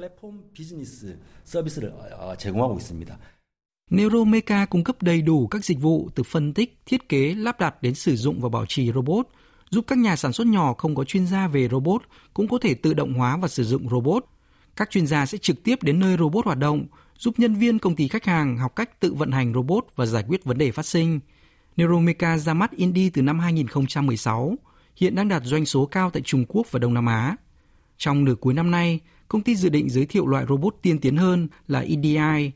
Neuromeca 3.90 4.66
cung 4.66 4.84
cấp 4.84 5.02
đầy 5.02 5.22
đủ 5.22 5.46
các 5.46 5.64
dịch 5.64 5.80
vụ 5.80 6.08
từ 6.14 6.22
phân 6.22 6.52
tích, 6.52 6.78
thiết 6.86 7.08
kế, 7.08 7.34
lắp 7.34 7.60
đặt 7.60 7.82
đến 7.82 7.94
sử 7.94 8.16
dụng 8.16 8.40
và 8.40 8.48
bảo 8.48 8.66
trì 8.68 8.92
robot, 8.92 9.28
giúp 9.70 9.84
các 9.86 9.98
nhà 9.98 10.16
sản 10.16 10.32
xuất 10.32 10.46
nhỏ 10.46 10.74
không 10.78 10.94
có 10.94 11.04
chuyên 11.04 11.26
gia 11.26 11.48
về 11.48 11.68
robot 11.68 12.02
cũng 12.34 12.48
có 12.48 12.58
thể 12.62 12.74
tự 12.74 12.94
động 12.94 13.14
hóa 13.14 13.36
và 13.36 13.48
sử 13.48 13.64
dụng 13.64 13.88
robot. 13.88 14.24
Các 14.76 14.90
chuyên 14.90 15.06
gia 15.06 15.26
sẽ 15.26 15.38
trực 15.38 15.64
tiếp 15.64 15.82
đến 15.82 16.00
nơi 16.00 16.16
robot 16.18 16.44
hoạt 16.44 16.58
động, 16.58 16.86
giúp 17.18 17.34
nhân 17.38 17.54
viên 17.54 17.78
công 17.78 17.96
ty 17.96 18.08
khách 18.08 18.24
hàng 18.24 18.56
học 18.58 18.76
cách 18.76 19.00
tự 19.00 19.14
vận 19.14 19.32
hành 19.32 19.54
robot 19.54 19.86
và 19.96 20.06
giải 20.06 20.24
quyết 20.28 20.44
vấn 20.44 20.58
đề 20.58 20.72
phát 20.72 20.86
sinh. 20.86 21.20
Neuromeca 21.76 22.38
ra 22.38 22.54
mắt 22.54 22.70
Indie 22.70 23.10
từ 23.10 23.22
năm 23.22 23.38
2016, 23.38 24.56
hiện 24.96 25.14
đang 25.14 25.28
đạt 25.28 25.42
doanh 25.44 25.66
số 25.66 25.86
cao 25.86 26.10
tại 26.10 26.22
Trung 26.22 26.44
Quốc 26.48 26.66
và 26.70 26.78
Đông 26.78 26.94
Nam 26.94 27.06
Á. 27.06 27.36
Trong 27.98 28.24
nửa 28.24 28.34
cuối 28.34 28.54
năm 28.54 28.70
nay, 28.70 29.00
công 29.28 29.42
ty 29.42 29.56
dự 29.56 29.68
định 29.68 29.90
giới 29.90 30.06
thiệu 30.06 30.26
loại 30.26 30.44
robot 30.48 30.76
tiên 30.82 30.98
tiến 30.98 31.16
hơn 31.16 31.48
là 31.68 31.80
EDI, 31.80 32.50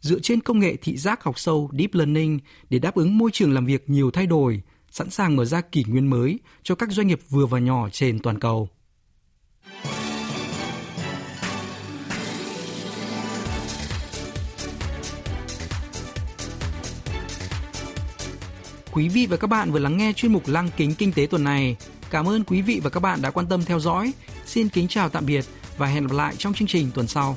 dựa 0.00 0.18
trên 0.18 0.40
công 0.40 0.58
nghệ 0.58 0.76
thị 0.76 0.96
giác 0.96 1.24
học 1.24 1.38
sâu 1.38 1.70
Deep 1.78 1.94
Learning 1.94 2.38
để 2.70 2.78
đáp 2.78 2.94
ứng 2.94 3.18
môi 3.18 3.30
trường 3.30 3.52
làm 3.52 3.66
việc 3.66 3.90
nhiều 3.90 4.10
thay 4.10 4.26
đổi, 4.26 4.62
sẵn 4.92 5.10
sàng 5.10 5.36
mở 5.36 5.44
ra 5.44 5.60
kỷ 5.60 5.84
nguyên 5.88 6.10
mới 6.10 6.38
cho 6.62 6.74
các 6.74 6.90
doanh 6.92 7.06
nghiệp 7.06 7.20
vừa 7.28 7.46
và 7.46 7.58
nhỏ 7.58 7.88
trên 7.92 8.18
toàn 8.18 8.38
cầu. 8.38 8.68
Quý 18.92 19.08
vị 19.08 19.26
và 19.26 19.36
các 19.36 19.46
bạn 19.46 19.72
vừa 19.72 19.78
lắng 19.78 19.96
nghe 19.96 20.12
chuyên 20.12 20.32
mục 20.32 20.42
Lăng 20.46 20.68
kính 20.76 20.94
kinh 20.94 21.12
tế 21.12 21.26
tuần 21.30 21.44
này. 21.44 21.76
Cảm 22.10 22.28
ơn 22.28 22.44
quý 22.44 22.62
vị 22.62 22.80
và 22.84 22.90
các 22.90 23.00
bạn 23.00 23.22
đã 23.22 23.30
quan 23.30 23.46
tâm 23.46 23.64
theo 23.64 23.80
dõi. 23.80 24.12
Xin 24.46 24.68
kính 24.68 24.88
chào 24.88 25.08
tạm 25.08 25.26
biệt 25.26 25.44
và 25.76 25.86
hẹn 25.86 26.06
gặp 26.06 26.16
lại 26.16 26.34
trong 26.38 26.54
chương 26.54 26.68
trình 26.68 26.90
tuần 26.94 27.06
sau. 27.06 27.36